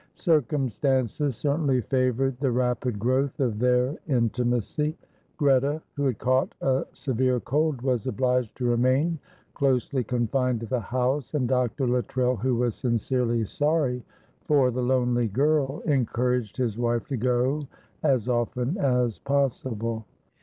[0.15, 4.97] Circumstances certainly favoured the rapid growth of their intimacy.
[5.37, 9.19] Greta, who had caught a severe cold, was obliged to remain
[9.53, 11.85] closely confined to the house, and Dr.
[11.87, 14.03] Luttrell, who was sincerely sorry
[14.45, 17.67] for the lonely girl, encouraged his wife to go
[18.01, 20.03] as often as possible.